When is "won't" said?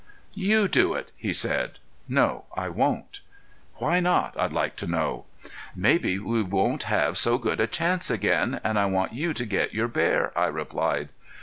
2.69-3.19, 6.41-6.89